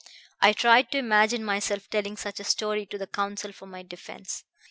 I 0.41 0.51
tried 0.53 0.89
to 0.93 0.97
imagine 0.97 1.45
myself 1.45 1.87
telling 1.87 2.17
such 2.17 2.39
a 2.39 2.43
story 2.43 2.87
to 2.87 2.97
the 2.97 3.05
counsel 3.05 3.51
for 3.51 3.67
my 3.67 3.83
defense. 3.83 4.43